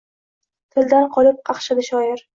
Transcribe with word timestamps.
Tildan 0.77 1.07
qolib 1.19 1.39
qaqshadi 1.51 1.87
shoir! 1.93 2.29